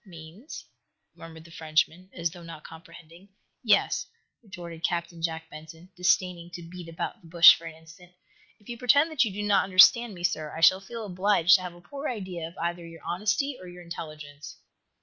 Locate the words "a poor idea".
11.75-12.47